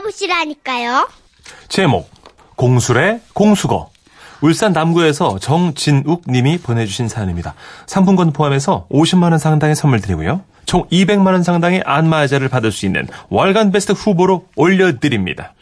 [0.00, 1.08] 들어보시라니까요.
[1.68, 2.10] 제목
[2.56, 3.90] 공술의 공수거
[4.42, 7.54] 울산 남구에서 정진욱 님이 보내주신 사연입니다.
[7.86, 10.42] 상품권 포함해서 50만 원 상당의 선물 드리고요.
[10.64, 15.52] 총 200만 원 상당의 안마의자를 받을 수 있는 월간 베스트 후보로 올려드립니다.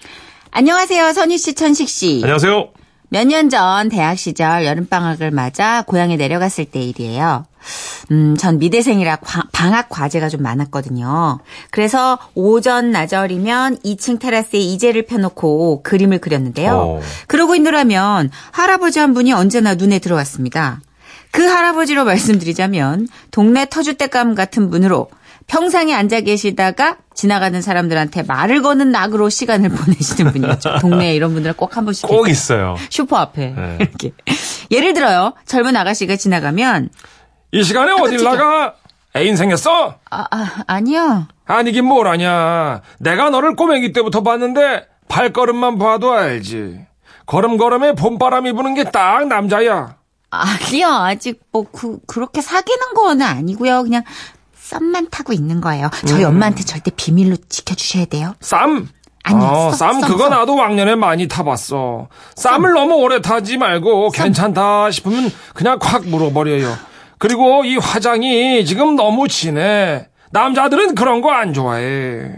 [0.50, 2.20] 안녕하세요, 선희 씨, 천식 씨.
[2.22, 2.68] 안녕하세요.
[3.10, 7.46] 몇 년 전 대학 시절 여름방학을 맞아 고향에 내려갔을 때 일이에요.
[8.10, 11.38] 음, 전 미대생이라 과- 방학 과제가 좀 많았거든요.
[11.70, 16.72] 그래서 오전 나절이면 2층 테라스에 이제를 펴놓고 그림을 그렸는데요.
[16.76, 17.00] 어.
[17.26, 20.80] 그러고 있느라면 할아버지 한 분이 언제나 눈에 들어왔습니다.
[21.30, 25.08] 그 할아버지로 말씀드리자면 동네 터줏대감 같은 분으로
[25.46, 30.78] 평상에 앉아 계시다가 지나가는 사람들한테 말을 거는 낙으로 시간을 보내시는 분이었죠.
[30.80, 32.76] 동네에 이런 분들 꼭 한 번씩 꼭 있어요.
[32.90, 33.76] 슈퍼 앞에 네.
[33.80, 34.12] 이렇게
[34.70, 36.90] 예를 들어요 젊은 아가씨가 지나가면
[37.52, 38.22] 이 시간에 어딜.
[38.22, 38.74] 나가?
[39.16, 39.94] 애인 생겼어?
[40.10, 42.82] 아, 아 아니요 아니긴 뭘 아냐.
[42.98, 46.80] 내가 너를 꼬맹이 때부터 봤는데 발걸음만 봐도 알지.
[47.26, 49.96] 걸음걸음에 봄바람이 부는 게 딱 남자야.
[50.30, 54.02] 아니요 아직 뭐 그, 그렇게 사귀는 거는 아니고요 그냥
[54.60, 58.86] 썸만 타고 있는 거예요 저희 엄마한테 절대 비밀로 지켜주셔야 돼요 쌈?
[59.22, 60.30] 아니야, 어, 썸, 쌈 썸, 그거 썸.
[60.30, 62.08] 나도 왕년에 많이 타봤어.
[62.36, 66.76] 쌈을 너무 오래 타지 말고 괜찮다 싶으면 그냥 콱 물어버려요.
[67.18, 70.06] 그리고 이 화장이 지금 너무 진해.
[70.30, 72.30] 남자들은 그런 거 안 좋아해.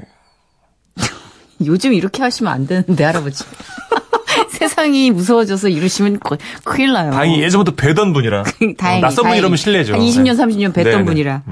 [1.64, 3.44] 요즘 이렇게 하시면 안 되는데 할아버지
[4.50, 8.44] 세상이 무서워져서 이러시면 거- 큰일 나요 다행히 예전부터 뵈던 분이라.
[8.78, 8.98] 다행히.
[9.02, 9.26] 어, 낯선.
[9.26, 9.94] 분이라면 실례죠.
[9.94, 10.44] 한 20년, 네.
[10.44, 11.04] 30년 뵀던 네네.
[11.04, 11.42] 분이라.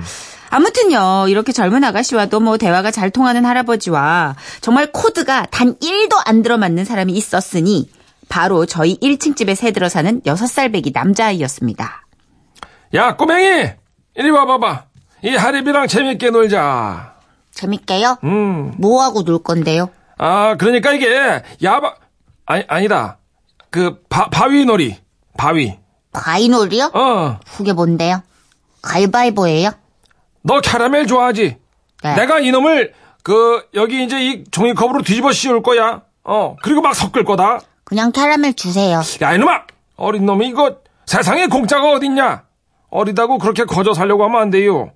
[0.50, 6.86] 아무튼요, 이렇게 젊은 아가씨와도 뭐 대화가 잘 통하는 할아버지와 정말 코드가 단 1도 안 들어맞는
[6.86, 7.90] 사람이 있었으니
[8.30, 12.06] 바로 저희 1층 집에 새 들어 사는 6살 배기 남자아이였습니다.
[12.94, 13.70] 야, 꼬맹이!
[14.16, 14.84] 이리 와봐봐.
[15.24, 17.14] 이 하립이랑 재밌게 놀자.
[17.52, 18.18] 재밌게요?
[18.24, 18.74] 음.
[18.78, 19.90] 뭐하고 놀 건데요?
[20.16, 21.94] 아, 그러니까 이게, 야바,
[22.46, 23.18] 아니, 아니다.
[23.70, 24.96] 그, 바, 바위 놀이.
[25.36, 25.78] 바위.
[26.12, 26.90] 바위 놀이요?
[26.94, 27.38] 어.
[27.56, 28.22] 그게 뭔데요?
[28.82, 29.70] 가위바위보예요?
[30.42, 31.58] 너 캐러멜 좋아하지?
[32.02, 32.14] 네.
[32.14, 36.02] 내가 이놈을, 그, 여기 이제 이 종이컵으로 뒤집어 씌울 거야.
[36.24, 36.56] 어.
[36.62, 37.60] 그리고 막 섞을 거다.
[37.84, 39.02] 그냥 캐러멜 주세요.
[39.22, 39.64] 야, 이놈아!
[39.96, 42.44] 어린 놈이 이거, 세상에 공짜가 어딨냐?
[42.90, 44.90] 어리다고 그렇게 거저 살려고 하면 안 돼요.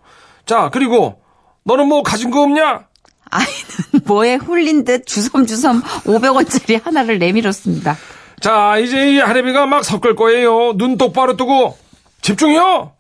[0.47, 1.21] 자, 그리고,
[1.65, 2.87] 너는 뭐 가진 거 없냐?
[3.31, 7.97] 아이는 뭐에 홀린 듯 주섬주섬 500원짜리 하나를 내밀었습니다.
[8.41, 10.77] 자, 이제 이 하레비가 막 섞을 거예요.
[10.77, 11.77] 눈 똑바로 뜨고
[12.21, 12.93] 집중이요.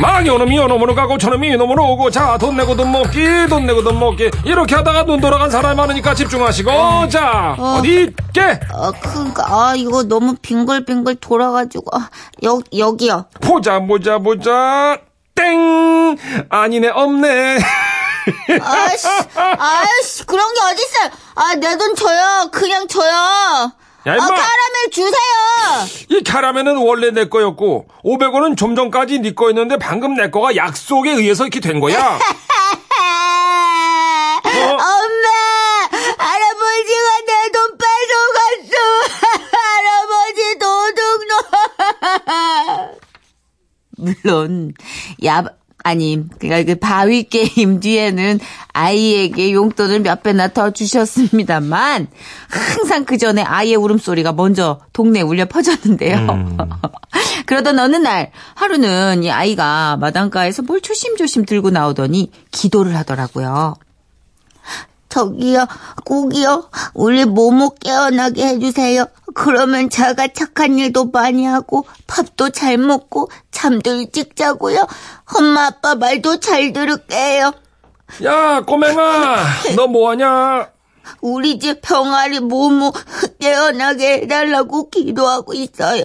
[0.00, 3.98] 막 요놈이 요놈으로 가고 저놈이 이놈으로 오고 자 돈 내고 돈 먹기 돈 내고 돈
[3.98, 7.80] 먹기 이렇게 하다가 눈 돌아간 사람이 많으니까 집중하시고 자 어.
[7.82, 12.08] 디 있게 아, 그니까, 아, 이거 너무 빙글빙글 돌아가지고, 아,
[12.44, 13.26] 여, 여기요.
[13.40, 14.98] 보자 보자 보자
[15.36, 16.16] 땡
[16.48, 17.58] 아니네 없네
[18.60, 19.06] 아씨,
[19.36, 21.10] 아씨, 그런 게 어딨어요.
[21.36, 22.48] 아, 내 돈 줘요.
[22.50, 23.70] 그냥 줘요.
[24.06, 24.24] 야, 임마!
[24.24, 25.16] 아, 카라멜 주세요.
[26.10, 31.44] 이 캐러멜은 원래 내 거였고 500원은 좀 전까지 네 거였는데 방금 내 거가 약속에 의해서
[31.44, 31.96] 이렇게 된 거야
[34.44, 35.28] 엄마,
[36.18, 38.74] 할아버지가 내 돈 뺏어갔어.
[39.56, 41.32] 할아버지 도둑놈.
[44.24, 44.74] 물론,
[45.24, 45.44] 야,
[45.82, 48.38] 아니, 그니까 그 바위 게임 뒤에는
[48.74, 52.08] 아이에게 용돈을 몇 배나 더 주셨습니다만,
[52.48, 56.56] 항상 그 전에 아이의 울음소리가 먼저 동네에 울려 퍼졌는데요.
[57.46, 63.76] 그러던 어느 날, 하루는 이 아이가 마당가에서 뭘 조심조심 들고 나오더니 기도를 하더라고요.
[65.08, 65.68] 저기요,
[66.04, 69.06] 꼭이요, 우리 모모 깨어나게 해주세요.
[69.34, 74.84] 그러면 제가 착한 일도 많이 하고, 밥도 잘 먹고, 잠도 일찍 자고요.
[75.38, 77.52] 엄마, 아빠 말도 잘 들을게요.
[78.22, 79.44] 야 꼬맹아
[79.76, 80.70] 너 뭐하냐
[81.20, 82.92] 우리 집 병아리 모모
[83.40, 86.04] 깨어나게 해달라고 기도하고 있어요.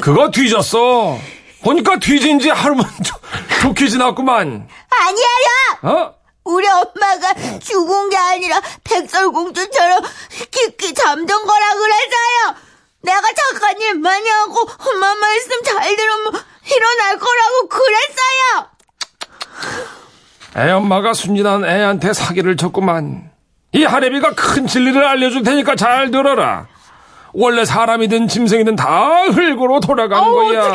[0.00, 1.18] 그거 뒤졌어.
[1.62, 3.20] 보니까 뒤진 지 하루만 좋-
[3.62, 4.66] 좋게 지났구만.
[4.88, 5.94] 아니에요!
[5.94, 6.14] 어?
[6.44, 10.02] 우리 엄마가 죽은 게 아니라 백설공주처럼
[10.50, 12.56] 깊이 잠든 거라 그래서요.
[13.02, 16.32] 내가 착한 일 많이 하고 엄마 말씀 잘 들으면
[16.64, 18.70] 일어날 거라고 그랬어요.
[20.56, 23.30] 애 엄마가 순진한 애한테 사기를 쳤구만.
[23.72, 26.66] 이 하레비가 큰 진리를 알려줄 테니까 잘 들어라.
[27.32, 30.72] 원래 사람이든 짐승이든 다 흙으로 돌아가는 거야.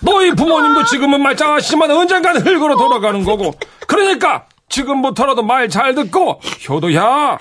[0.00, 3.54] 너희 부모님도 지금은 말짱하시지만 언젠간 흙으로 돌아가는 거고.
[3.86, 7.02] 그러니까 지금부터라도 말 잘 듣고 효도야.
[7.02, 7.38] 아니야.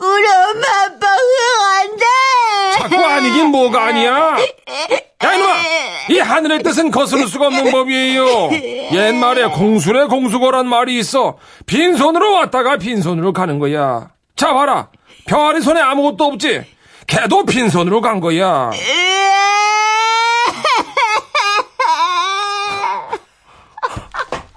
[0.00, 2.04] 우리 엄마 아빠 흑안 돼.
[2.84, 4.36] 자꾸 아니긴 뭐가 아니야.
[5.24, 5.54] 야, 이놈아!
[6.10, 8.50] 이 하늘의 뜻은 거스를 수가 없는 법이에요.
[8.92, 11.38] 옛말에 공수래 공수거란 말이 있어.
[11.64, 14.10] 빈손으로 왔다가 빈손으로 가는 거야.
[14.36, 14.88] 자, 봐라.
[15.26, 16.64] 병아리 손에 아무것도 없지?
[17.06, 18.70] 걔도 빈손으로 간 거야.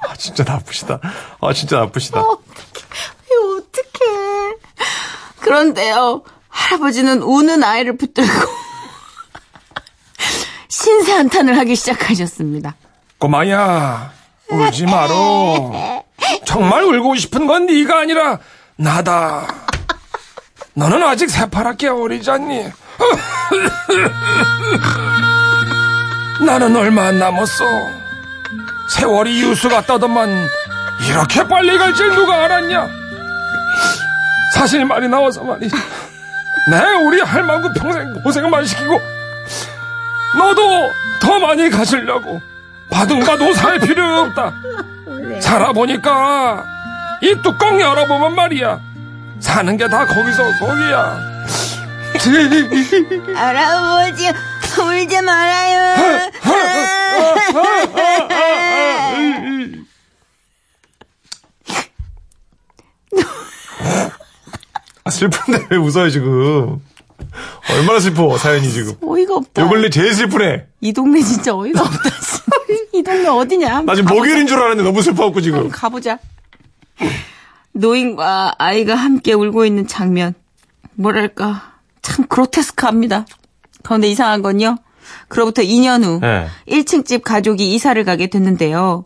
[0.02, 1.00] 아, 진짜 나쁘시다.
[1.42, 2.20] 아, 진짜 나쁘시다.
[2.20, 2.42] 이거
[3.58, 4.56] 어떡해.
[5.40, 6.24] 그런데요,
[6.72, 8.30] 할아버지는 우는 아이를 붙들고
[10.68, 12.76] 신세 한탄을 하기 시작하셨습니다.
[13.20, 14.12] 꼬마야,
[14.50, 16.04] 울지 마로.
[16.46, 18.40] 정말 울고 싶은 건 네가 아니라
[18.76, 19.48] 나다.
[20.74, 22.66] 너는 아직 새파랗게 어리지 않니?
[26.46, 27.66] 나는 얼마 안 남았어.
[28.92, 30.48] 세월이 유수 같다더만
[31.10, 32.88] 이렇게 빨리 갈 줄 누가 알았냐?
[34.54, 35.76] 사실 말이 나와서 말이지.
[36.70, 39.00] 내 우리 할망구 평생 고생만 시키고
[40.38, 40.92] 너도
[41.22, 42.42] 더 많이 가시려고
[42.90, 44.54] 바둥바둥 살 필요 없다.
[45.42, 46.66] 살아보니까
[47.22, 48.80] 이 뚜껑 열어보면 말이야.
[49.40, 51.38] 사는 게 다 거기서 거기야.
[53.36, 54.32] 할아버지,
[54.82, 56.32] 울지 말아요.
[65.08, 66.80] 아, 슬픈데 왜 웃어요, 지금?
[67.72, 68.94] 얼마나 슬퍼, 사연이 지금.
[69.02, 69.62] 어이가 없다.
[69.62, 70.68] 요 근래 제일 슬프네.
[70.82, 71.98] 이 동네 진짜 어이가 없다.
[72.94, 73.82] 이 동네 어디냐?
[73.82, 75.70] 나 지금 목요일인 줄 알았는데 너무 슬퍼갖고 지금.
[75.70, 76.20] 가보자.
[77.74, 80.34] 노인과 아이가 함께 울고 있는 장면.
[80.96, 81.74] 뭐랄까.
[82.02, 83.26] 참 그로테스크합니다.
[83.84, 84.78] 그런데 이상한 건요.
[85.28, 86.48] 그로부터 2년 후 네.
[86.68, 89.04] 1층 집 가족이 이사를 가게 됐는데요.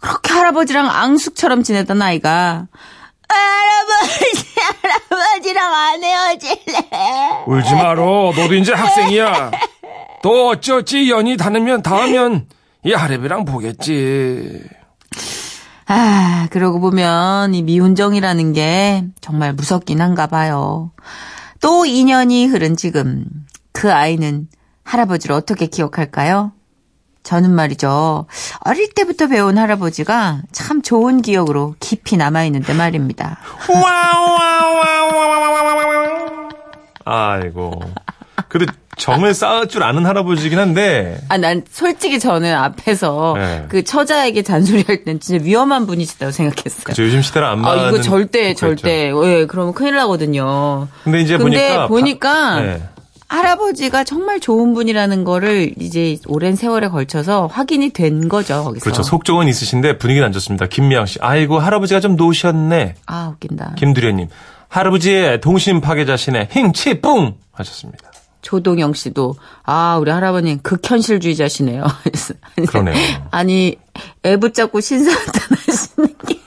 [0.00, 2.66] 그렇게 할아버지랑 앙숙처럼 지내던 아이가
[3.34, 4.46] 할아버지
[4.82, 7.44] 할아버지랑 안 헤어질래.
[7.46, 8.32] 울지 마로.
[8.36, 9.50] 너도 이제 학생이야.
[10.22, 12.46] 또 어찌어찌 연이 닿으면 닿으면
[12.84, 14.62] 이 하랩이랑 보겠지.
[15.86, 20.92] 아, 그러고 보면 이 미운정이라는 게 정말 무섭긴 한가 봐요.
[21.60, 23.26] 또 2년이 흐른 지금
[23.72, 24.48] 그 아이는
[24.84, 26.52] 할아버지를 어떻게 기억할까요?
[27.22, 28.26] 저는 말이죠.
[28.66, 33.38] 어릴 때부터 배운 할아버지가 참 좋은 기억으로 깊이 남아있는데 말입니다.
[37.04, 37.80] 아이고.
[38.48, 43.64] 그래도 정을 쌓을 줄 아는 할아버지긴 한데, 아, 난 솔직히 저는 앞에서 네.
[43.68, 46.84] 그 처자에게 잔소리할 땐 진짜 위험한 분이시다고 생각했어요.
[46.84, 47.88] 그쵸, 요즘 시대를 안 아, 맞는.
[47.88, 48.54] 이거 절대.
[48.54, 49.12] 절대.
[49.12, 50.86] 예, 그러면 큰일 나거든요.
[51.02, 51.86] 근데 이제 근데 보니까.
[51.88, 52.82] 보니까 바- 네.
[53.28, 58.84] 할아버지가 정말 좋은 분이라는 거를 이제 오랜 세월에 걸쳐서 확인이 된 거죠, 거기서.
[58.84, 59.02] 그렇죠.
[59.02, 60.66] 속정은 있으신데 분위기는 안 좋습니다.
[60.66, 61.18] 김미양 씨.
[61.20, 62.94] 아이고, 할아버지가 좀 노셨네.
[63.06, 63.74] 아, 웃긴다.
[63.76, 64.28] 김두련님.
[64.68, 67.34] 할아버지의 동심 파괴자신의 힝치 뿡!
[67.52, 68.10] 하셨습니다.
[68.42, 71.82] 조동영 씨도, 아, 우리 할아버님 극현실주의자시네요.
[72.56, 72.94] 아니, 그러네요.
[73.30, 73.76] 아니,
[74.24, 76.40] 애 붙잡고 신사한탄 하시는 게.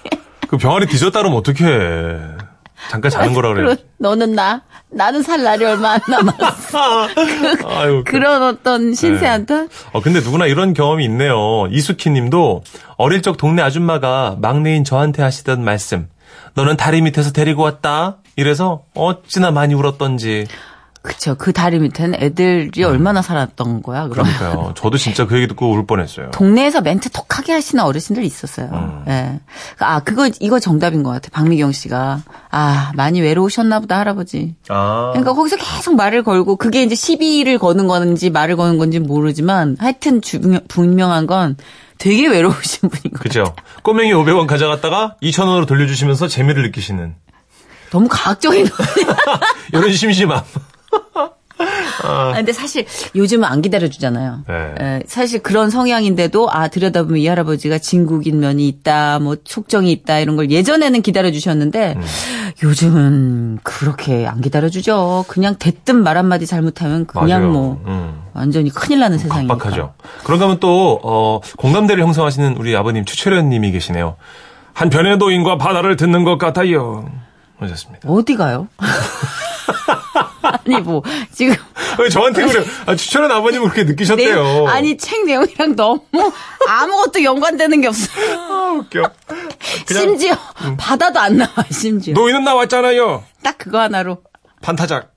[0.47, 2.46] 그 병아리 뒤졌다 그러면 어떡해.
[2.89, 3.75] 잠깐 자는 거라 그래.
[3.97, 7.07] 너는 나, 나는 살 날이 얼마 안 남았어.
[7.67, 8.03] 아유.
[8.05, 9.69] 그- 그런 어떤 신세한탄?
[9.93, 11.67] 어, 근데 누구나 이런 경험이 있네요.
[11.69, 12.63] 이수키 님도
[12.97, 16.07] 어릴 적 동네 아줌마가 막내인 저한테 하시던 말씀.
[16.55, 18.17] 너는 다리 밑에서 데리고 왔다.
[18.35, 20.47] 이래서 어찌나 많이 울었던지.
[21.07, 21.35] 그쵸.
[21.35, 24.25] 그 다리 밑에는 애들이 얼마나 살았던 거야, 그럼.
[24.25, 24.73] 그러니까요.
[24.75, 26.31] 저도 진짜 그 얘기 듣고 울 뻔했어요.
[26.31, 28.67] 동네에서 멘트 톡하게 하시는 어르신들 있었어요.
[28.73, 29.03] 음.
[29.07, 29.39] 예.
[29.79, 31.29] 아, 그거, 이거 정답인 것 같아.
[31.31, 32.23] 박미경 씨가.
[32.51, 34.55] 아, 많이 외로우셨나 보다, 할아버지.
[34.67, 35.11] 아.
[35.13, 40.21] 그러니까 거기서 계속 말을 걸고, 그게 이제 시비를 거는 건지 말을 거는 건지 모르지만, 하여튼
[40.21, 41.55] 주- 분명한 건
[41.97, 43.21] 되게 외로우신 분인 거예요.
[43.21, 43.55] 그죠.
[43.83, 47.15] 꼬맹이 500원 가져갔다가 2,000원으로 돌려주시면서 재미를 느끼시는.
[47.91, 48.67] 너무 과학적인.
[49.71, 50.41] 이런 심심함.
[52.03, 54.43] 아, 근데 사실 요즘은 안 기다려주잖아요.
[54.47, 54.75] 네.
[54.79, 60.35] 에, 사실 그런 성향인데도 아 들여다보면 이 할아버지가 진국인 면이 있다, 뭐 속정이 있다 이런
[60.35, 62.01] 걸 예전에는 기다려주셨는데 음.
[62.61, 65.25] 요즘은 그렇게 안 기다려주죠.
[65.27, 67.51] 그냥 대뜸 말 한마디 잘못하면 그냥 맞아요.
[67.51, 68.21] 뭐 음.
[68.33, 69.55] 완전히 큰일 나는 세상이니까.
[69.55, 69.93] 빡빡하죠.
[70.23, 74.15] 그런가 하면 또, 어, 공감대를 형성하시는 우리 아버님 추철현 님이 계시네요.
[74.73, 77.09] 한 편의 노인과 바다를 듣는 것 같아요.
[77.57, 78.07] 하셨습니다.
[78.07, 78.67] 어디 가요?
[80.65, 81.55] 아니 뭐 지금
[81.99, 82.63] 왜 저한테 그래요?
[82.85, 84.43] 아, 추철현 아버님은 그렇게 느끼셨대요.
[84.43, 86.01] 내용- 아니 책 내용이랑 너무
[86.67, 88.09] 아무것도 연관되는 게 없어.
[88.37, 89.01] 아, 웃겨.
[89.87, 90.35] 그냥 심지어
[90.77, 92.13] 바다도 안 나와 심지어.
[92.13, 93.23] 노인은 나왔잖아요.
[93.43, 94.21] 딱 그거 하나로.
[94.61, 95.13] 반타작.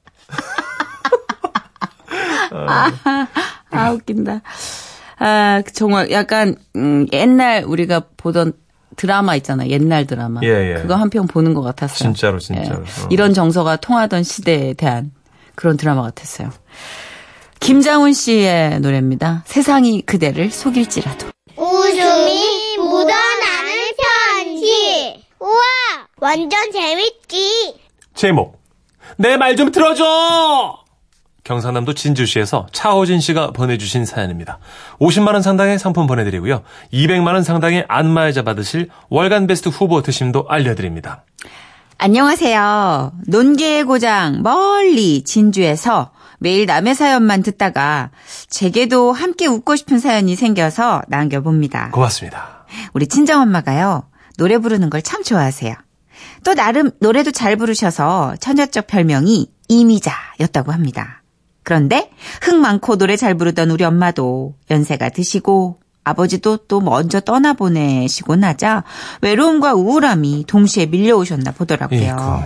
[3.70, 4.40] 아, 웃긴다.
[5.18, 8.52] 아, 정말 약간, 음, 옛날 우리가 보던
[8.96, 9.66] 드라마 있잖아.
[9.68, 10.40] 옛날 드라마.
[10.42, 10.82] 예, 예.
[10.82, 11.96] 그거 한 편 보는 것 같았어요.
[11.98, 12.80] 진짜로, 진짜로.
[12.80, 12.84] 어.
[13.10, 15.12] 이런 정서가 통하던 시대에 대한
[15.60, 16.50] 그런 드라마 같았어요.
[17.60, 19.42] 김장훈 씨의 노래입니다.
[19.44, 21.26] 세상이 그대를 속일지라도.
[21.54, 25.22] 웃음이 묻어나는 편지.
[25.38, 25.60] 우와,
[26.18, 27.74] 완전 재밌지.
[28.14, 28.58] 제목.
[29.18, 30.78] 내 말 좀 들어줘!
[31.44, 34.60] 경상남도 진주시에서 차호진 씨가 보내주신 사연입니다.
[34.98, 36.62] 50만 원 상당의 상품 보내드리고요.
[36.92, 41.24] 200만 원 상당의 안마의자 받으실 월간 베스트 후보 드심도 알려드립니다.
[42.02, 43.12] 안녕하세요.
[43.26, 48.10] 논계의 고장 멀리 진주에서 매일 남의 사연만 듣다가
[48.48, 51.90] 제게도 함께 웃고 싶은 사연이 생겨서 남겨봅니다.
[51.90, 52.64] 고맙습니다.
[52.94, 54.08] 우리 친정엄마가요.
[54.38, 55.74] 노래 부르는 걸 참 좋아하세요.
[56.42, 61.22] 또 나름 노래도 잘 부르셔서 처녀적 별명이 이미자였다고 합니다.
[61.64, 68.84] 그런데 흥 많고 노래 잘 부르던 우리 엄마도 연세가 드시고 아버지도 또 먼저 떠나보내시고 나자
[69.20, 72.44] 외로움과 우울함이 동시에 밀려오셨나 보더라고요.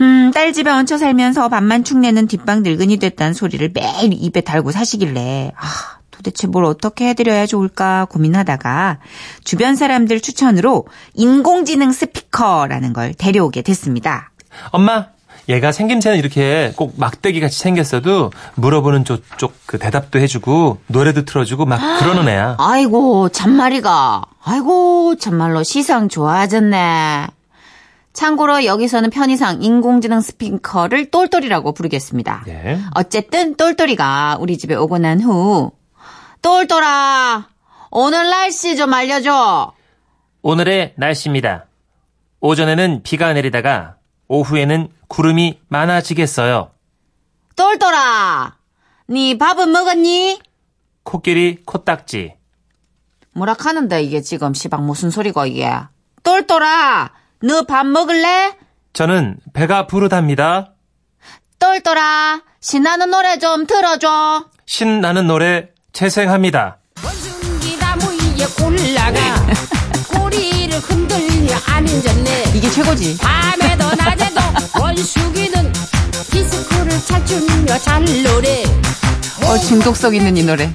[0.00, 5.52] 음, 딸 집에 얹혀 살면서 밥만 축내는 뒷방 늙은이 됐다는 소리를 매일 입에 달고 사시길래,
[5.54, 5.66] 아,
[6.10, 8.98] 도대체 뭘 어떻게 해드려야 좋을까 고민하다가
[9.44, 14.32] 주변 사람들 추천으로 인공지능 스피커라는 걸 데려오게 됐습니다.
[14.70, 15.08] 엄마,
[15.48, 21.98] 얘가 생김새는 이렇게 꼭 막대기 같이 생겼어도 물어보는 쪽쪽 그 대답도 해주고 노래도 틀어주고 막
[21.98, 22.56] 그러는 애야.
[22.58, 24.22] 아이고, 참말이가.
[24.44, 27.26] 아이고, 참말로 시상 좋아졌네.
[28.12, 32.44] 참고로 여기서는 편의상 인공지능 스피커를 똘똘이라고 부르겠습니다.
[32.48, 32.78] 예.
[32.94, 35.70] 어쨌든 똘똘이가 우리 집에 오고 난 후
[36.42, 37.48] 똘똘아
[37.90, 39.72] 오늘 날씨 좀 알려줘.
[40.42, 41.66] 오늘의 날씨입니다.
[42.40, 43.94] 오전에는 비가 내리다가
[44.36, 46.70] 오후에는 구름이 많아지겠어요.
[47.54, 48.56] 똘똘아
[49.08, 50.40] 네 밥은 먹었니?
[51.02, 52.34] 코끼리 코딱지.
[53.34, 55.70] 뭐라 카는데 이게 지금 시방 무슨 소리고 이게.
[56.22, 57.12] 똘똘아
[57.42, 58.56] 너 밥 먹을래?
[58.94, 60.72] 저는 배가 부르답니다.
[61.58, 64.46] 똘똘아 신나는 노래 좀 틀어줘.
[64.64, 66.78] 신나는 노래 재생합니다.
[67.04, 69.20] 원숭이 나무 위에 올라가
[71.66, 73.18] 흔들며 앉았네 이게 최고지.
[73.18, 74.40] 밤에도 낮에도
[74.80, 75.72] 원숭이는
[76.30, 78.64] 디스코를 찰추며 잘 노래
[79.44, 80.70] 어, 중독성 있는 이 노래.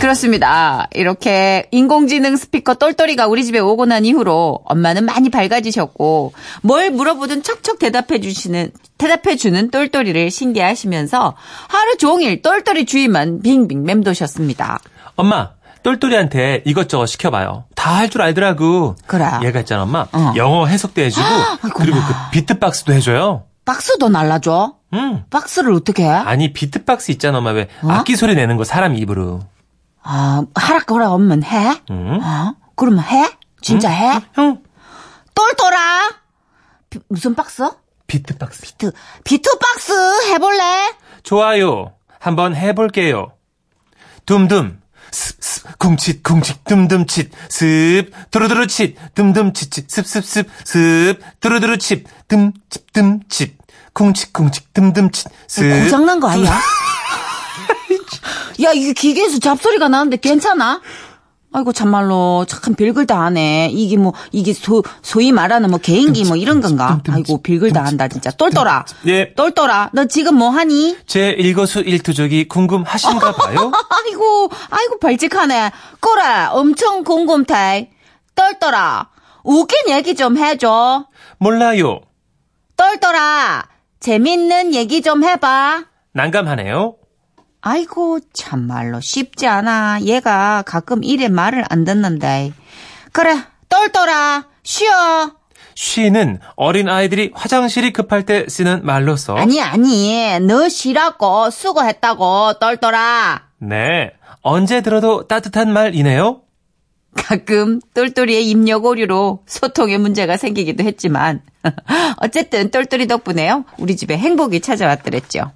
[0.00, 0.88] 그렇습니다.
[0.94, 7.78] 이렇게 인공지능 스피커 똘똘이가 우리 집에 오고 난 이후로 엄마는 많이 밝아지셨고 뭘 물어보든 척척
[7.78, 11.36] 대답해 주시는 대답해 주는 똘똘이를 신기하시면서
[11.68, 14.80] 하루 종일 똘똘이 주위만 빙빙 맴도셨습니다.
[15.14, 15.50] 엄마,
[15.82, 17.64] 똘똘이한테 이것저것 시켜봐요.
[17.74, 18.96] 다 할 줄 알더라고.
[19.06, 19.26] 그래.
[19.42, 20.06] 얘가 있잖아, 엄마.
[20.12, 20.32] 어.
[20.36, 21.26] 영어 해석도 해주고,
[21.74, 23.44] 그리고 그 비트박스도 해줘요.
[23.64, 24.74] 박스도 날라줘?
[24.94, 25.24] 응.
[25.30, 26.08] 박스를 어떻게 해?
[26.08, 27.50] 아니, 비트박스 있잖아, 엄마.
[27.50, 27.88] 왜 어?
[27.90, 29.40] 악기 소리 내는 거 사람 입으로.
[30.02, 31.80] 아, 하락 거라 오면 해?
[31.90, 32.20] 응?
[32.22, 32.54] 어?
[32.76, 33.30] 그러면 해?
[33.60, 34.20] 진짜 해?
[34.34, 34.62] 형,
[35.34, 36.10] 똘똘아!
[36.90, 37.68] 비- 무슨 박스?
[38.06, 38.62] 비트박스.
[38.62, 38.92] 비트,
[39.24, 39.92] 비트박스
[40.32, 40.92] 해볼래?
[41.22, 41.92] 좋아요.
[42.18, 43.32] 한번 해볼게요.
[44.26, 44.81] 둠둠.
[45.12, 53.58] 습, 습, 쿵칫, 쿵칫, 둠둠칫, 습, 두루두루칫, 둠둠칫칫, 습습습, 습, 두루두루칫, 듬칩, 듬칩,
[53.92, 55.62] 쿵칫, 쿵칫, 둠둠칫, 습.
[55.84, 56.50] 고장난 거 아니야?
[58.62, 60.80] 야, 이게 기계에서 잡소리가 나는데 괜찮아?
[61.52, 63.68] 아이고, 참말로, 참, 별걸 다 하네.
[63.72, 67.00] 이게 뭐, 이게 소, 소위 말하는 뭐, 개인기 뭐 이런 건가?
[67.10, 68.30] 아이고, 별걸 다 한다, 진짜.
[68.30, 68.84] 똘똘아.
[69.06, 69.34] 예.
[69.34, 70.96] 똘똘아, 너 지금 뭐 하니?
[71.06, 73.70] 제 일거수 일투족이 궁금하신가 봐요?
[73.90, 75.70] 아이고, 아이고, 발칙하네.
[76.00, 77.90] 그래, 엄청 궁금해.
[78.34, 79.08] 똘똘아,
[79.44, 81.06] 웃긴 얘기 좀 해줘.
[81.38, 82.00] 몰라요.
[82.76, 83.64] 똘똘아,
[84.00, 85.84] 재밌는 얘기 좀 해봐.
[86.14, 86.94] 난감하네요.
[87.62, 90.00] 아이고, 참말로 쉽지 않아.
[90.02, 92.52] 얘가 가끔 이래 말을 안 듣는데.
[93.12, 93.36] 그래,
[93.68, 95.32] 똘똘아, 쉬어.
[95.74, 103.42] 쉬는 어린 아이들이 화장실이 급할 때 쓰는 말로서 아니, 아니, 너 쉬라고, 수고했다고, 똘똘아.
[103.58, 106.42] 네 언제 들어도 따뜻한 말이네요.
[107.14, 111.42] 가끔 똘똘이의 입력 오류로 소통에 문제가 생기기도 했지만
[112.20, 113.64] 어쨌든 똘똘이 덕분에요.
[113.78, 115.52] 우리 집에 행복이 찾아왔더랬죠.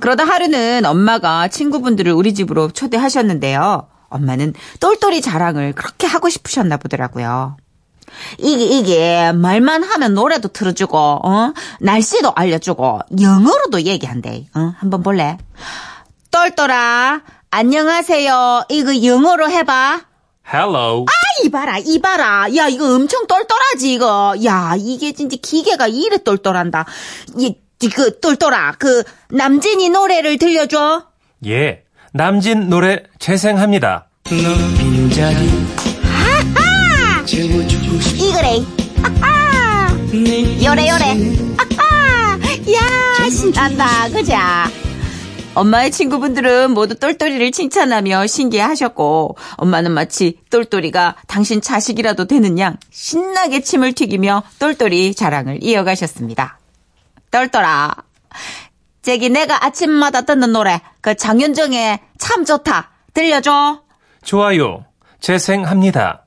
[0.00, 3.86] 그러다 하루는 엄마가 친구분들을 우리 집으로 초대하셨는데요.
[4.08, 7.56] 엄마는 똘똘이 자랑을 그렇게 하고 싶으셨나 보더라고요.
[8.38, 14.46] 이게 이게 말만 하면 노래도 틀어주고 어 날씨도 알려주고 영어로도 얘기한대.
[14.54, 15.38] 어 한번 볼래?
[16.30, 18.66] 똘똘아 안녕하세요.
[18.68, 20.00] 이거 영어로 해봐.
[20.52, 21.04] Hello.
[21.08, 22.56] 아, 이봐라, 이봐라.
[22.56, 24.34] 야, 이거 엄청 똘똘하지, 이거.
[24.44, 26.86] 야, 이게 진짜 기계가 이래 똘똘한다.
[27.38, 27.56] 이,
[27.88, 31.06] 그, 똘똘아, 그, 남진이 노래를 들려줘.
[31.46, 31.84] 예.
[32.12, 34.08] 남진 노래 재생합니다.
[38.18, 38.62] 이거래.
[39.02, 39.96] 아하!
[40.64, 41.04] 요래, 요래.
[41.56, 42.38] 아하!
[42.72, 44.68] 야, 신난다, 그자?
[45.54, 53.92] 엄마의 친구분들은 모두 똘똘이를 칭찬하며 신기해하셨고 엄마는 마치 똘똘이가 당신 자식이라도 되는 양 신나게 침을
[53.92, 56.59] 튀기며 똘똘이 자랑을 이어가셨습니다.
[57.30, 57.94] 똘똘아,
[59.02, 63.82] 저기 내가 아침마다 듣는 노래 그 장윤정의 참 좋다 들려줘.
[64.24, 64.84] 좋아요.
[65.20, 66.26] 재생합니다.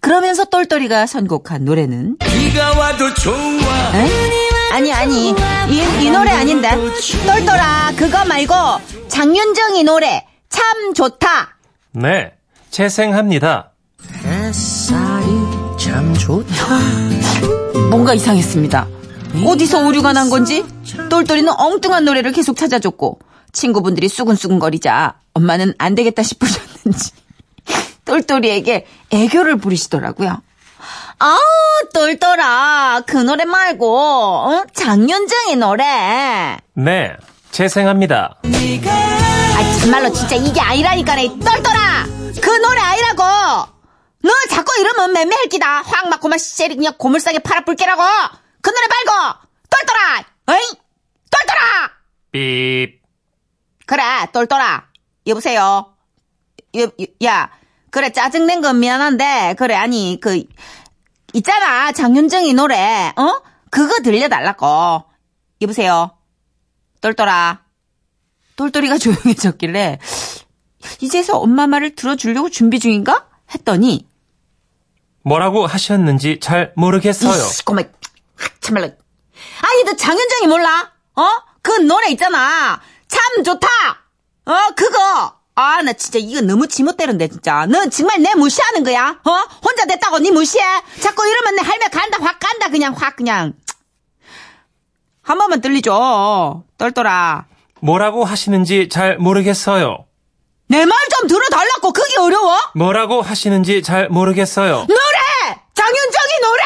[0.00, 3.34] 그러면서 똘똘이가 선곡한 노래는 비가 와도 좋아
[3.94, 4.72] 에?
[4.72, 5.34] 아니 아니 이,
[6.04, 6.70] 이 노래 아닌데
[7.26, 8.54] 똘똘아 그거 말고
[9.08, 11.56] 장윤정이 노래 참 좋다
[11.92, 12.32] 네.
[12.70, 13.72] 재생합니다.
[14.24, 15.26] 햇살이
[15.78, 16.78] 참 좋다
[17.90, 18.86] 뭔가 이상했습니다
[19.44, 20.64] 어디서 오류가 난 건지
[21.08, 23.18] 똘똘이는 엉뚱한 노래를 계속 찾아줬고
[23.52, 27.12] 친구분들이 수근수근거리자 엄마는 안 되겠다 싶으셨는지
[28.04, 30.42] 똘똘이에게 애교를 부리시더라고요
[31.18, 31.38] 아
[31.92, 34.64] 똘똘아 그 노래 말고 어?
[34.74, 37.12] 장윤정이 노래 네.
[37.52, 38.38] 재생합니다.
[38.44, 42.06] 아 참말로 진짜 이게 아니라니까네 똘똘아
[42.40, 43.22] 그 노래 아니라고
[44.22, 48.02] 너 자꾸 이러면 맴매할 기다 확 맞고 막 씨리 그냥 고물상에 팔아 불게라고
[48.62, 49.38] 그 노래 말고
[49.68, 50.24] 똘똘아!
[50.46, 50.60] 어이
[51.30, 51.90] 똘똘아!
[52.30, 53.00] 삐.
[53.86, 54.02] 그래
[54.32, 54.88] 똘똘아.
[55.26, 55.94] 여보세요.
[56.76, 56.88] 여, 여,
[57.24, 57.50] 야
[57.90, 60.42] 그래 짜증낸 건 미안한데 그래 아니 그
[61.34, 63.42] 있잖아 장윤정이 노래 어?
[63.70, 65.04] 그거 들려달라고.
[65.60, 66.16] 여보세요.
[67.00, 67.62] 똘똘아.
[68.56, 69.98] 똘똘이가 조용해졌길래
[71.00, 73.26] 이제서 엄마 말을 들어주려고 준비 중인가?
[73.54, 74.06] 했더니
[75.22, 77.30] 뭐라고 하셨는지 잘 모르겠어요.
[77.32, 77.64] 이씨
[78.62, 78.86] 참말로.
[79.62, 80.92] 아니 너 장윤정이 몰라?
[81.16, 81.22] 어?
[81.62, 82.80] 그 노래 있잖아.
[83.08, 83.68] 참 좋다.
[84.46, 85.36] 어 그거.
[85.54, 87.66] 아 나 진짜 이거 너무 지멋대로인데 진짜.
[87.66, 89.18] 넌 정말 내 무시하는 거야?
[89.24, 89.30] 어?
[89.62, 90.64] 혼자 됐다고 니 무시해?
[91.00, 93.52] 자꾸 이러면 내 할매 간다 확 간다 그냥 확 그냥.
[95.22, 96.64] 한 번만 들리죠?
[96.78, 97.46] 똘똘아
[97.80, 100.06] 뭐라고 하시는지 잘 모르겠어요.
[100.68, 101.92] 내 말 좀 들어달라고.
[101.92, 102.56] 그게 어려워?
[102.74, 104.86] 뭐라고 하시는지 잘 모르겠어요.
[104.88, 105.60] 노래!
[105.74, 106.62] 장윤정이 노래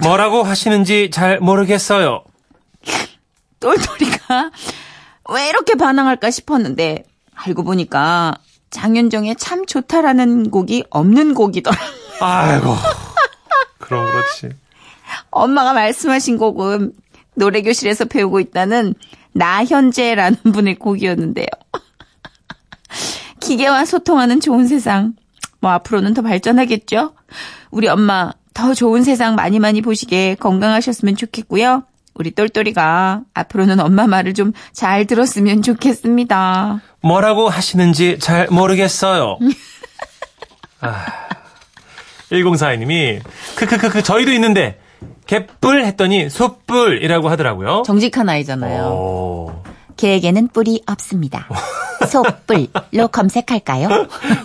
[0.00, 2.22] 뭐라고 하시는지 잘 모르겠어요.
[3.60, 4.50] 똘똘이가
[5.30, 8.34] 왜 이렇게 반항할까 싶었는데 알고 보니까
[8.70, 11.76] 장윤정의 참 좋다라는 곡이 없는 곡이더라.
[12.20, 12.76] 아이고.
[13.78, 14.56] 그럼 그렇지.
[15.30, 16.92] 엄마가 말씀하신 곡은
[17.34, 18.94] 노래교실에서 배우고 있다는
[19.32, 21.46] 나현재라는 분의 곡이었는데요.
[23.40, 25.14] 기계와 소통하는 좋은 세상.
[25.60, 27.14] 뭐 앞으로는 더 발전하겠죠?
[27.70, 31.84] 우리 엄마 더 좋은 세상 많이 많이 보시게 건강하셨으면 좋겠고요.
[32.14, 36.80] 우리 똘똘이가 앞으로는 엄마 말을 좀 잘 들었으면 좋겠습니다.
[37.00, 39.38] 뭐라고 하시는지 잘 모르겠어요.
[40.80, 41.06] 아,
[42.32, 43.20] 1042님이
[43.56, 44.80] 크크크크 저희도 있는데
[45.28, 47.84] 개뿔 했더니 솥불이라고 하더라고요.
[47.86, 48.82] 정직한 아이잖아요.
[48.86, 49.62] 오,
[49.96, 51.46] 개에게는 뿔이 없습니다.
[52.08, 53.88] 소뿔로 검색할까요?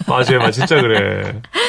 [0.08, 1.42] 맞아요, 맞 진짜 그래.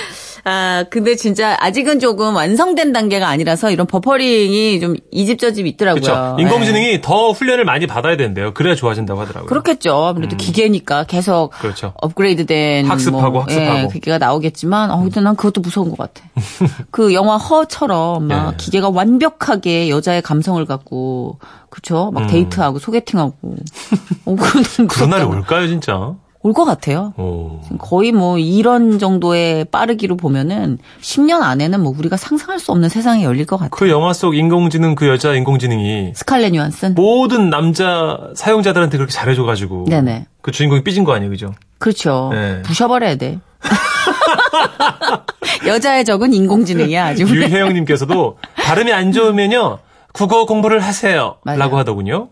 [0.44, 6.02] 아, 근데 진짜 아직은 조금 완성된 단계가 아니라서 이런 버퍼링이 좀 이 집 저집 있더라고요.
[6.02, 6.34] 그렇죠.
[6.36, 6.42] 네.
[6.42, 8.52] 인공지능이 더 훈련을 많이 받아야 된대요.
[8.52, 9.48] 그래야 좋아진다고 하더라고요.
[9.48, 9.94] 그렇겠죠.
[10.04, 11.94] 아무래도 기계니까 계속 그렇죠.
[12.02, 13.78] 업그레이드된 학습하고 뭐, 학습하고.
[13.78, 16.26] 예, 기계가 나오겠지만 어 근데 난 그것도 무서운 것 같아.
[16.90, 18.56] 그 영화 허처럼 막 예.
[18.56, 21.38] 기계가 완벽하게 여자의 감성을 갖고
[21.70, 22.10] 그렇죠.
[22.12, 23.32] 막 데이트하고 소개팅하고
[24.26, 24.36] 어
[24.88, 26.14] 그런 날이 올까요, 진짜?
[26.46, 27.14] 올 것 같아요.
[27.16, 27.58] 오.
[27.78, 33.46] 거의 뭐 이런 정도의 빠르기로 보면은 10년 안에는 뭐 우리가 상상할 수 없는 세상이 열릴
[33.46, 33.70] 것 같아요.
[33.70, 36.94] 그 영화 속 인공지능 그 여자 인공지능이 스칼렛 뉴한슨?
[36.96, 40.26] 모든 남자 사용자들한테 그렇게 잘해줘가지고 네네.
[40.42, 41.54] 그 주인공이 삐진 거 아니에요, 그죠?
[41.78, 42.28] 그렇죠.
[42.32, 42.60] 네.
[42.62, 43.38] 부셔버려야 돼.
[45.66, 47.22] 여자의 적은 인공지능이야 아주.
[47.34, 49.78] 유혜영님께서도 발음이 안 좋으면요
[50.12, 51.36] 국어 공부를 하세요.
[51.42, 51.58] 맞아요.
[51.58, 52.28] 라고 하더군요.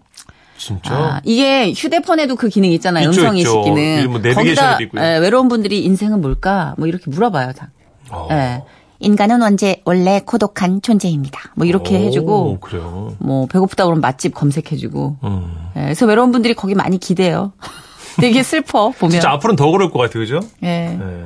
[0.66, 0.94] 진짜.
[0.94, 3.08] 아, 이게 휴대폰에도 그 기능 있잖아요.
[3.10, 3.62] 있죠, 음성 인식.
[3.62, 4.10] 기능.
[4.10, 4.78] 뭐 거기다.
[4.80, 6.74] 예, 외로운 분들이 인생은 뭘까?
[6.78, 7.52] 뭐 이렇게 물어봐요.
[7.52, 7.70] 다.
[8.10, 8.28] 어.
[8.30, 8.62] 예.
[9.00, 11.40] 인간은 언제 원래 고독한 존재입니다.
[11.56, 13.16] 뭐 이렇게 오, 해주고 그래요.
[13.18, 15.16] 뭐 배고프다 그러면 맛집 검색해주고.
[15.24, 15.70] 음.
[15.76, 17.52] 예, 그래서 외로운 분들이 거기 많이 기대요.
[18.20, 19.10] 되게 슬퍼 보면.
[19.10, 20.40] 진짜 앞으로는 더 그럴 것 같아요, 그죠?
[20.62, 20.96] 예.
[20.96, 21.18] 네.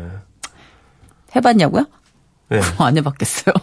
[1.35, 1.85] 해봤냐고요?
[2.49, 2.61] 네.
[2.79, 3.55] 안 해봤겠어요.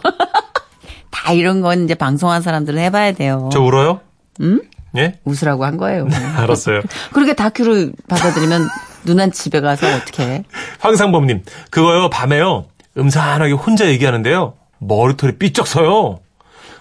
[1.10, 3.48] 다 이런 건 이제 방송한 사람들은 해봐야 돼요.
[3.52, 4.00] 저 울어요?
[4.40, 4.60] 음?
[4.96, 5.18] 예?
[5.24, 6.06] 웃으라고 한 거예요.
[6.36, 6.82] 알았어요.
[7.12, 8.68] 그렇게 다큐를 받아들이면
[9.04, 10.44] 누난 집에 가서 어떻게 해?
[10.80, 16.20] 황상범님, 그거요, 밤에요, 음산하게 혼자 얘기하는데요, 머리털이 삐쩍 서요.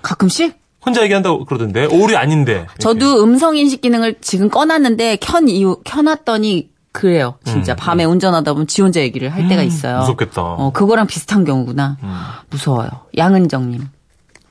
[0.02, 0.58] 가끔씩?
[0.86, 2.66] 혼자 얘기한다고 그러던데, 오리 아닌데.
[2.80, 7.36] 저도 음성 인식 기능을 지금 꺼놨는데 켠 이유 켜놨더니 그래요.
[7.44, 9.96] 진짜 밤에 운전하다 보면 지 혼자 얘기를 할 때가 있어요.
[9.96, 10.00] 음.
[10.02, 10.42] 무섭겠다.
[10.42, 11.98] 어 그거랑 비슷한 경우구나.
[12.52, 12.90] 무서워요.
[13.18, 13.88] 양은정님.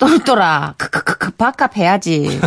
[0.02, 2.40] 똘똘아, 크크크크, 바깥 해야지.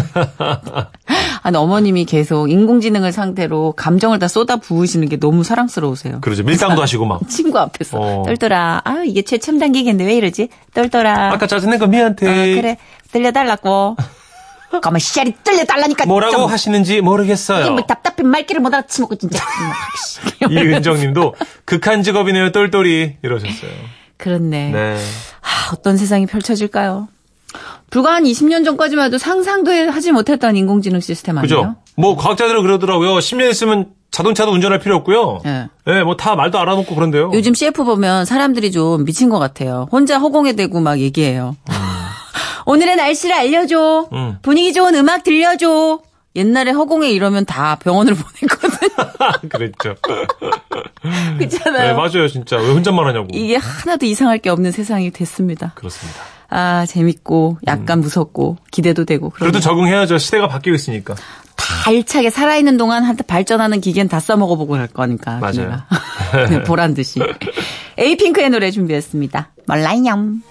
[1.41, 6.19] 아니, 어머님이 계속 인공지능을 상대로 감정을 다 쏟아 부으시는 게 너무 사랑스러우세요.
[6.19, 6.43] 그러죠.
[6.43, 7.21] 밀당도 하시고 막.
[7.29, 7.97] 친구 앞에서.
[7.97, 8.23] 어.
[8.25, 10.49] 똘똘아, 아 이게 최첨 단계겠는데 왜 이러지?
[10.73, 11.31] 똘똘아.
[11.31, 12.13] 아까 짜증낸 거 미안해.
[12.13, 12.15] 어,
[12.61, 12.77] 그래,
[13.11, 13.95] 들려달라고.
[14.81, 16.05] 가만 씨알이 들려달라니까.
[16.05, 16.51] 뭐라고 좀.
[16.51, 17.71] 하시는지 모르겠어요.
[17.71, 19.41] 뭐 답답해 말귀를 못 알아치먹고 진짜.
[20.51, 22.51] 이은정님도 극한 직업이네요.
[22.51, 23.71] 똘똘이 이러셨어요.
[24.17, 24.71] 그렇네.
[24.71, 24.97] 네.
[25.39, 27.07] 하, 어떤 세상이 펼쳐질까요?
[27.89, 31.47] 불과 한 20년 전까지만 해도 상상도 하지 못했던 인공지능 시스템 아니에요?
[31.61, 31.75] 그죠?
[31.95, 33.15] 뭐 과학자들은 그러더라고요.
[33.17, 35.41] 10년 있으면 자동차도 운전할 필요 없고요.
[35.45, 35.67] 예.
[35.87, 37.31] 예, 뭐다 말도 알아놓고 그런데요.
[37.33, 39.87] 요즘 CF 보면 사람들이 좀 미친 것 같아요.
[39.91, 41.55] 혼자 허공에 대고 막 얘기해요.
[42.65, 44.09] 오늘의 날씨를 알려줘.
[44.13, 44.37] 음.
[44.41, 45.99] 분위기 좋은 음악 들려줘.
[46.37, 48.89] 옛날에 허공에 이러면 다 병원을 보냈거든.
[49.49, 49.95] 그랬죠.
[51.37, 51.87] 그렇잖아요.
[51.87, 52.57] 네, 맞아요, 진짜.
[52.57, 53.27] 왜 혼잣말 하냐고.
[53.31, 55.71] 이게 하나도 이상할 게 없는 세상이 됐습니다.
[55.75, 56.19] 그렇습니다.
[56.49, 59.27] 아, 재밌고, 약간 무섭고, 기대도 되고.
[59.27, 59.31] 음.
[59.31, 59.61] 그래도 그러네요.
[59.61, 60.17] 적응해야죠.
[60.17, 61.15] 시대가 바뀌고 있으니까.
[61.55, 65.39] 다 알차게 살아있는 동안 한테 발전하는 기계는 다 써먹어보고 갈 거니까.
[65.39, 65.81] 맞아요.
[66.49, 66.63] 내가.
[66.65, 67.19] 보란 듯이.
[67.97, 69.49] 에이핑크의 노래 준비했습니다.
[69.65, 70.41] 멀라이냠.